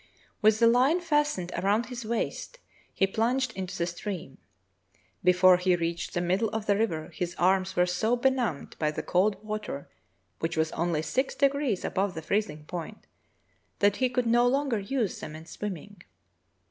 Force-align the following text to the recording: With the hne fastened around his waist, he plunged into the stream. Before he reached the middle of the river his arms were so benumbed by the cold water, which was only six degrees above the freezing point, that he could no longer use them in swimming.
With 0.41 0.57
the 0.57 0.65
hne 0.65 0.99
fastened 0.99 1.51
around 1.55 1.85
his 1.85 2.03
waist, 2.05 2.57
he 2.91 3.05
plunged 3.05 3.51
into 3.55 3.77
the 3.77 3.85
stream. 3.85 4.39
Before 5.23 5.57
he 5.57 5.75
reached 5.75 6.15
the 6.15 6.21
middle 6.21 6.49
of 6.49 6.65
the 6.65 6.75
river 6.75 7.09
his 7.13 7.35
arms 7.35 7.75
were 7.75 7.85
so 7.85 8.15
benumbed 8.15 8.75
by 8.79 8.89
the 8.89 9.03
cold 9.03 9.37
water, 9.43 9.91
which 10.39 10.57
was 10.57 10.71
only 10.71 11.03
six 11.03 11.35
degrees 11.35 11.85
above 11.85 12.15
the 12.15 12.23
freezing 12.23 12.65
point, 12.65 13.05
that 13.77 13.97
he 13.97 14.09
could 14.09 14.25
no 14.25 14.47
longer 14.47 14.79
use 14.79 15.19
them 15.19 15.35
in 15.35 15.45
swimming. 15.45 16.01